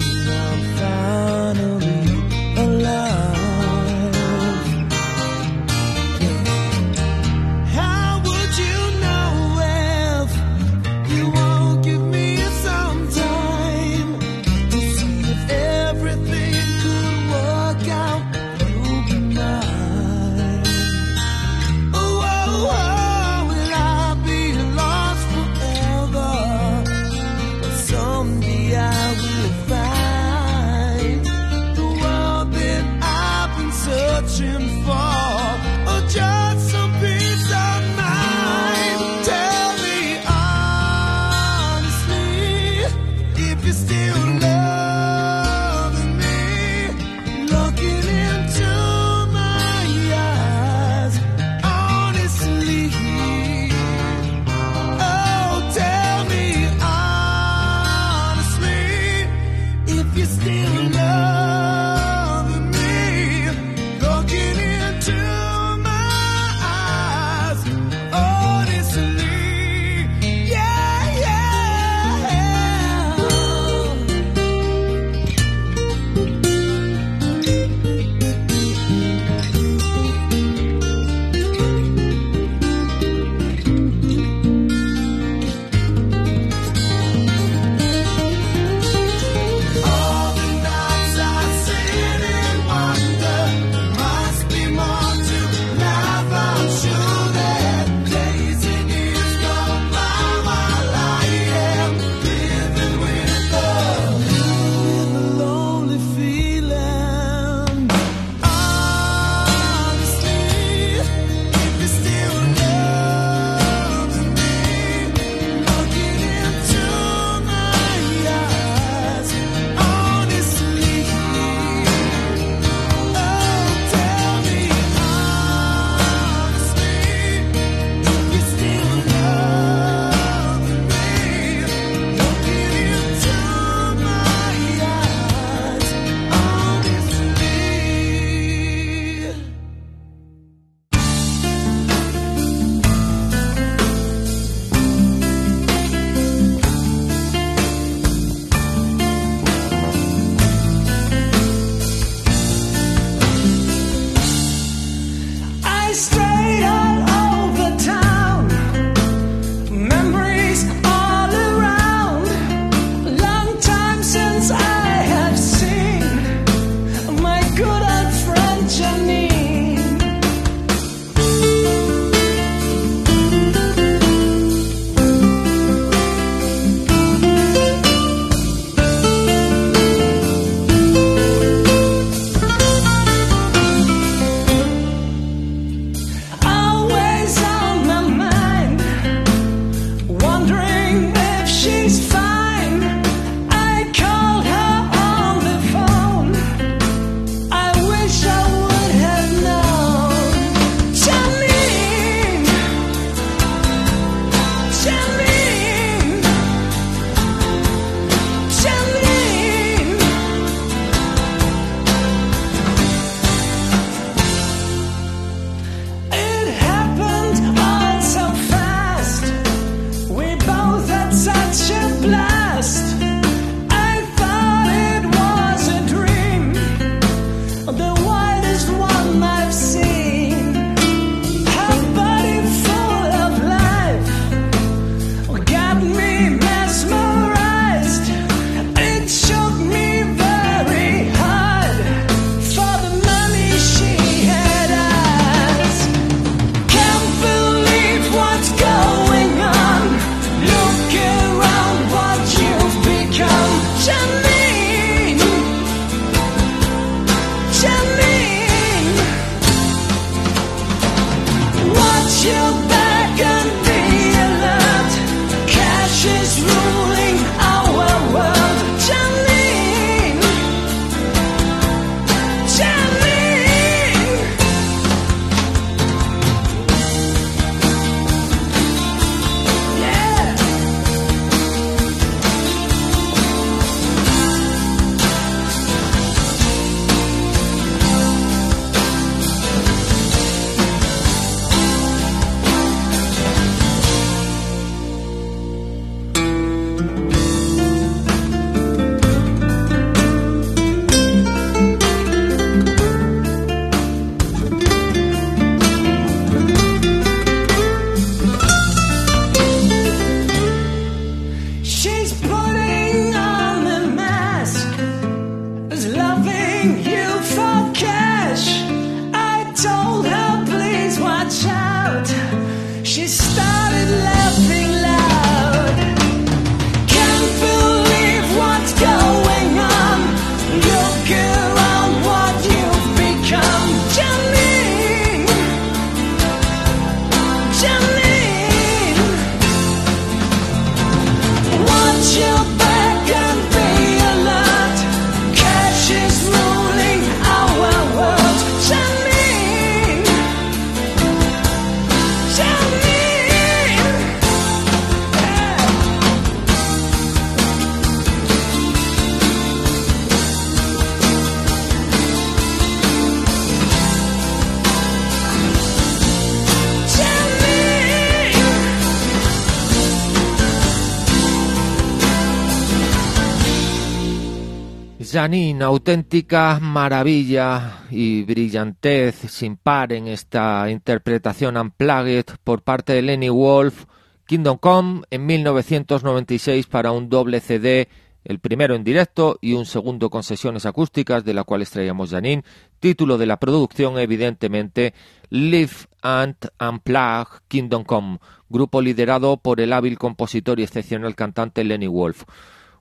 Janine, 375.21 375.65
auténtica 375.65 376.59
maravilla 376.63 377.85
y 377.91 378.23
brillantez 378.23 379.17
sin 379.29 379.59
par 379.59 379.93
en 379.93 380.09
esta 380.09 380.71
interpretación 380.71 381.59
unplugged 381.59 382.25
por 382.43 382.63
parte 382.63 382.95
de 382.95 383.03
Lenny 383.03 383.29
Wolf, 383.29 383.85
Kingdom 384.25 384.57
Come 384.57 385.03
en 385.11 385.27
1996 385.27 386.67
para 386.69 386.93
un 386.93 387.11
doble 387.11 387.41
CD, 387.41 387.91
el 388.25 388.39
primero 388.39 388.75
en 388.75 388.83
directo 388.83 389.37
y 389.43 389.53
un 389.53 389.67
segundo 389.67 390.09
con 390.09 390.23
sesiones 390.23 390.65
acústicas 390.65 391.23
de 391.23 391.35
la 391.35 391.45
cual 391.45 391.69
traíamos 391.69 392.13
Janine, 392.13 392.43
título 392.79 393.19
de 393.19 393.27
la 393.27 393.39
producción 393.39 393.99
evidentemente 393.99 394.95
Live 395.29 395.87
and 396.01 396.37
Unplug 396.59 397.43
Kingdom 397.47 397.85
Come, 397.85 398.21
grupo 398.49 398.81
liderado 398.81 399.37
por 399.37 399.61
el 399.61 399.75
hábil 399.75 399.99
compositor 399.99 400.59
y 400.61 400.63
excepcional 400.63 401.15
cantante 401.15 401.63
Lenny 401.63 401.89
Wolf. 401.89 402.25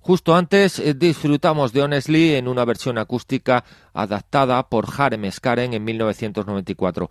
Justo 0.01 0.35
antes 0.35 0.79
eh, 0.79 0.93
disfrutamos 0.93 1.73
de 1.73 1.83
Honestly 1.83 2.35
en 2.35 2.47
una 2.47 2.65
versión 2.65 2.97
acústica 2.97 3.63
adaptada 3.93 4.69
por 4.69 4.87
Harem 4.97 5.29
Skaren 5.29 5.73
en 5.73 5.83
1994. 5.83 7.09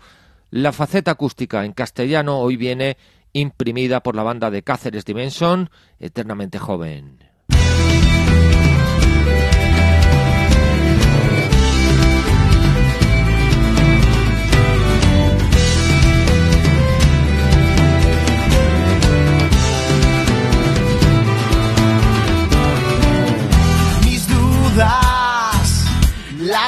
La 0.51 0.73
faceta 0.73 1.11
acústica 1.11 1.65
en 1.65 1.73
castellano 1.73 2.39
hoy 2.39 2.57
viene 2.57 2.97
imprimida 3.33 4.03
por 4.03 4.17
la 4.17 4.23
banda 4.23 4.51
de 4.51 4.63
Cáceres 4.63 5.05
Dimension, 5.05 5.71
eternamente 5.99 6.59
joven. 6.59 7.28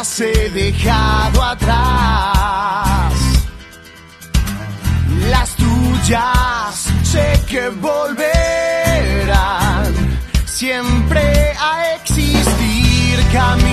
Las 0.00 0.18
he 0.18 0.48
dejado 0.48 1.42
atrás. 1.42 3.12
Las 5.28 5.50
tuyas 5.56 6.88
sé 7.02 7.38
que 7.46 7.68
volverán 7.68 8.24
siempre 10.46 11.52
a 11.60 11.96
existir 11.96 13.14
caminos 13.30 13.69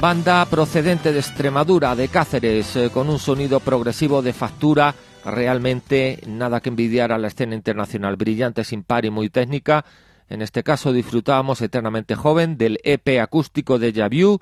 Banda 0.00 0.44
procedente 0.46 1.12
de 1.12 1.20
Extremadura, 1.20 1.94
de 1.94 2.08
Cáceres, 2.08 2.74
eh, 2.74 2.90
con 2.92 3.08
un 3.08 3.20
sonido 3.20 3.60
progresivo 3.60 4.20
de 4.20 4.32
factura, 4.32 4.92
realmente 5.24 6.18
nada 6.26 6.60
que 6.60 6.68
envidiar 6.68 7.12
a 7.12 7.18
la 7.18 7.28
escena 7.28 7.54
internacional, 7.54 8.16
brillante, 8.16 8.64
sin 8.64 8.82
par 8.82 9.04
y 9.04 9.10
muy 9.10 9.30
técnica. 9.30 9.84
En 10.28 10.42
este 10.42 10.64
caso 10.64 10.92
disfrutábamos 10.92 11.62
eternamente 11.62 12.16
joven 12.16 12.58
del 12.58 12.80
EP 12.82 13.20
acústico 13.20 13.78
de 13.78 13.92
Vu 14.08 14.40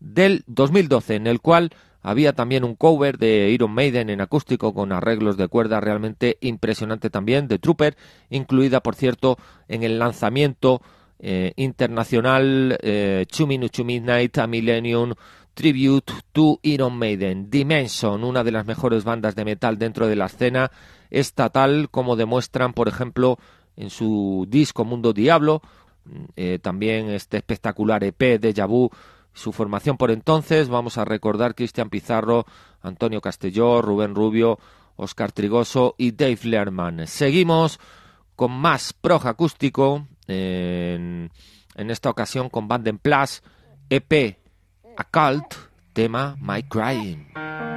del 0.00 0.44
2012, 0.46 1.16
en 1.16 1.26
el 1.26 1.42
cual 1.42 1.70
había 2.00 2.32
también 2.32 2.64
un 2.64 2.74
cover 2.74 3.18
de 3.18 3.50
Iron 3.50 3.70
Maiden 3.70 4.08
en 4.08 4.22
acústico 4.22 4.72
con 4.72 4.92
arreglos 4.92 5.36
de 5.36 5.46
cuerda 5.46 5.78
realmente 5.80 6.38
impresionante 6.40 7.10
también, 7.10 7.48
de 7.48 7.58
Trooper, 7.58 7.98
incluida 8.30 8.82
por 8.82 8.94
cierto 8.94 9.36
en 9.68 9.82
el 9.82 9.98
lanzamiento 9.98 10.80
eh, 11.18 11.52
internacional 11.56 12.78
eh, 12.82 13.26
Two 13.30 13.46
Midnight 13.84 14.38
a 14.38 14.46
Millennium 14.46 15.14
Tribute 15.54 16.12
to 16.32 16.58
Iron 16.62 16.98
Maiden. 16.98 17.48
Dimension, 17.48 18.24
una 18.24 18.42
de 18.42 18.52
las 18.52 18.66
mejores 18.66 19.04
bandas 19.04 19.36
de 19.36 19.44
metal 19.44 19.78
dentro 19.78 20.06
de 20.06 20.16
la 20.16 20.26
escena 20.26 20.70
estatal, 21.10 21.88
como 21.90 22.16
demuestran, 22.16 22.72
por 22.72 22.88
ejemplo, 22.88 23.38
en 23.76 23.90
su 23.90 24.46
disco 24.48 24.84
Mundo 24.84 25.12
Diablo, 25.12 25.62
eh, 26.36 26.58
también 26.60 27.08
este 27.08 27.36
espectacular 27.38 28.02
EP 28.04 28.40
de 28.40 28.66
Vu, 28.66 28.90
su 29.32 29.52
formación 29.52 29.96
por 29.96 30.10
entonces. 30.10 30.68
Vamos 30.68 30.98
a 30.98 31.04
recordar 31.04 31.54
Cristian 31.54 31.88
Pizarro, 31.88 32.46
Antonio 32.82 33.20
Castelló, 33.20 33.80
Rubén 33.80 34.14
Rubio, 34.14 34.58
Oscar 34.96 35.32
Trigoso 35.32 35.94
y 35.98 36.12
Dave 36.12 36.40
Lerman. 36.42 37.06
Seguimos 37.06 37.78
con 38.36 38.52
más 38.52 38.92
prog 38.92 39.26
acústico 39.26 40.06
en, 40.26 41.30
esta 41.76 42.10
ocasión 42.10 42.48
con 42.48 42.68
Banden 42.68 42.98
Plus, 42.98 43.42
EP 43.90 44.38
Occult, 44.98 45.54
tema 45.92 46.36
My 46.40 46.62
Crying. 46.62 47.73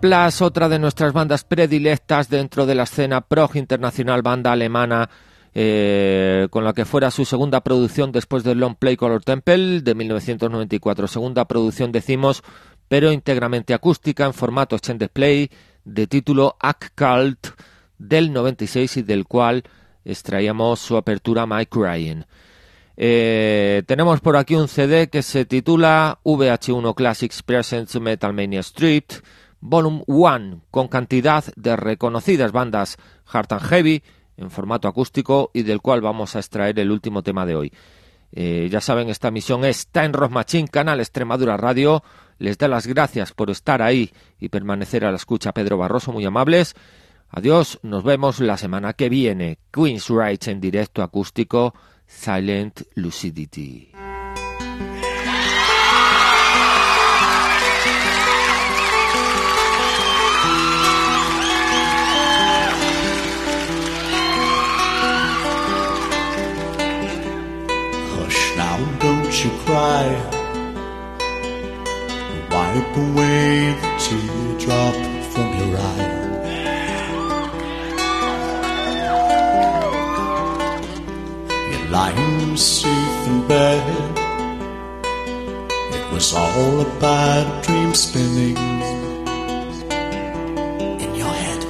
Plus, 0.00 0.40
otra 0.40 0.70
de 0.70 0.78
nuestras 0.78 1.12
bandas 1.12 1.44
predilectas 1.44 2.30
dentro 2.30 2.64
de 2.64 2.74
la 2.74 2.84
escena 2.84 3.20
prog 3.20 3.56
internacional, 3.56 4.22
banda 4.22 4.50
alemana, 4.50 5.10
eh, 5.52 6.48
con 6.50 6.64
la 6.64 6.72
que 6.72 6.86
fuera 6.86 7.10
su 7.10 7.26
segunda 7.26 7.60
producción 7.60 8.10
después 8.10 8.42
del 8.42 8.60
Long 8.60 8.76
Play 8.76 8.96
Color 8.96 9.22
Temple 9.22 9.82
de 9.82 9.94
1994. 9.94 11.06
Segunda 11.06 11.44
producción, 11.44 11.92
decimos, 11.92 12.42
pero 12.88 13.12
íntegramente 13.12 13.74
acústica 13.74 14.24
en 14.24 14.32
formato 14.32 14.74
extended 14.74 15.10
play 15.10 15.50
de 15.84 16.06
título 16.06 16.56
Act 16.60 16.94
Cult 16.96 17.48
del 17.98 18.32
96 18.32 18.96
y 18.96 19.02
del 19.02 19.26
cual 19.26 19.64
extraíamos 20.06 20.80
su 20.80 20.96
apertura 20.96 21.44
My 21.44 21.66
Crying. 21.66 22.24
Eh, 22.96 23.82
tenemos 23.86 24.20
por 24.20 24.38
aquí 24.38 24.54
un 24.54 24.68
CD 24.68 25.10
que 25.10 25.22
se 25.22 25.44
titula 25.44 26.20
VH1 26.24 26.94
Classics 26.94 27.42
Presents 27.42 28.00
Metal 28.00 28.32
Mania 28.32 28.60
Street 28.60 29.04
Volume 29.60 30.02
1 30.06 30.62
con 30.70 30.88
cantidad 30.88 31.44
de 31.56 31.76
reconocidas 31.76 32.52
bandas 32.52 32.96
hard 33.26 33.52
and 33.52 33.62
heavy 33.62 34.02
en 34.36 34.50
formato 34.50 34.88
acústico 34.88 35.50
y 35.52 35.62
del 35.62 35.80
cual 35.80 36.00
vamos 36.00 36.34
a 36.34 36.38
extraer 36.38 36.78
el 36.78 36.90
último 36.90 37.22
tema 37.22 37.44
de 37.46 37.56
hoy. 37.56 37.72
Eh, 38.32 38.68
ya 38.70 38.80
saben, 38.80 39.08
esta 39.08 39.30
misión 39.30 39.64
está 39.64 40.04
en 40.04 40.12
Rock 40.12 40.32
Machine, 40.32 40.68
canal 40.68 41.00
Extremadura 41.00 41.56
Radio. 41.56 42.02
Les 42.38 42.56
da 42.56 42.68
las 42.68 42.86
gracias 42.86 43.32
por 43.32 43.50
estar 43.50 43.82
ahí 43.82 44.12
y 44.38 44.48
permanecer 44.48 45.04
a 45.04 45.10
la 45.10 45.16
escucha. 45.16 45.52
Pedro 45.52 45.76
Barroso, 45.76 46.12
muy 46.12 46.24
amables. 46.24 46.74
Adiós, 47.28 47.78
nos 47.82 48.02
vemos 48.02 48.40
la 48.40 48.56
semana 48.56 48.92
que 48.92 49.08
viene. 49.08 49.58
Queen's 49.72 50.08
Rights 50.08 50.48
en 50.48 50.60
directo 50.60 51.02
acústico, 51.02 51.74
Silent 52.06 52.82
Lucidity. 52.94 53.92
Don't 69.30 69.44
you 69.44 69.50
cry. 69.64 70.06
Wipe 72.50 72.96
away 72.96 73.74
the 73.80 73.90
teardrop 74.02 74.94
from 75.32 75.48
your 75.58 75.78
eye. 75.78 76.08
You're 81.70 81.88
lying 81.90 82.56
safe 82.56 83.26
in 83.28 83.46
bed. 83.46 83.84
It 85.94 86.12
was 86.12 86.34
all 86.34 86.80
a 86.80 86.98
bad 86.98 87.62
dream 87.64 87.94
spinning 87.94 88.56
in 91.04 91.14
your 91.14 91.34
head. 91.42 91.62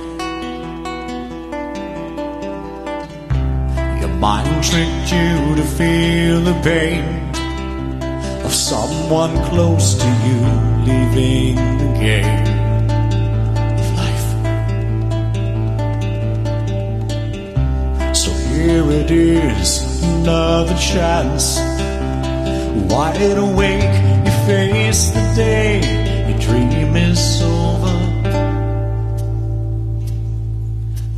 Your 4.00 4.14
mind 4.16 4.64
tricked 4.64 5.12
you 5.12 5.56
to 5.56 5.64
feel 5.76 6.40
the 6.40 6.58
pain 6.64 7.29
of 8.51 8.57
someone 8.57 9.32
close 9.44 9.94
to 9.94 10.07
you 10.26 10.40
leaving 10.84 11.55
the 11.55 11.90
game 12.01 12.46
of 13.78 13.86
life. 14.01 14.28
So 18.16 18.30
here 18.51 18.90
it 18.90 19.11
is, 19.12 20.03
another 20.03 20.76
chance. 20.78 21.61
Wide 22.90 23.38
awake, 23.38 23.94
you 24.26 24.32
face 24.48 25.11
the 25.11 25.32
day, 25.36 25.80
your 26.28 26.38
dream 26.40 26.96
is 26.96 27.42
over. 27.42 27.96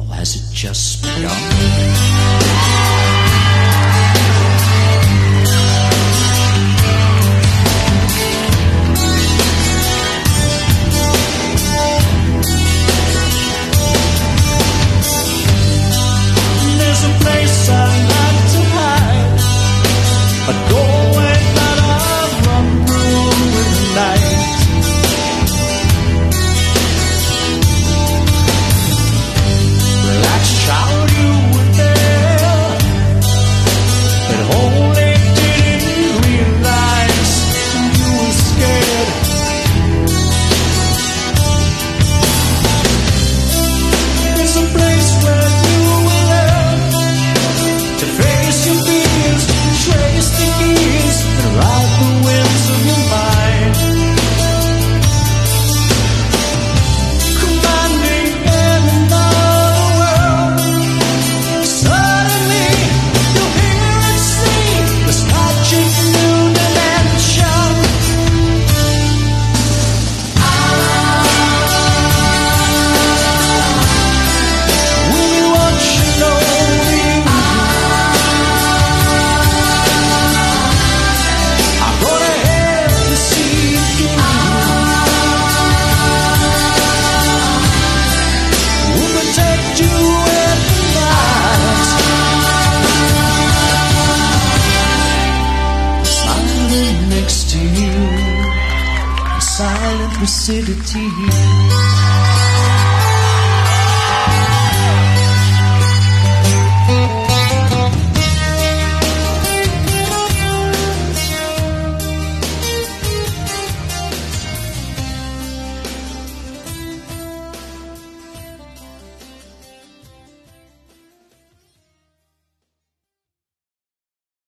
Or 0.00 0.06
has 0.16 0.36
it 0.36 0.54
just 0.54 1.02
begun? 1.02 2.51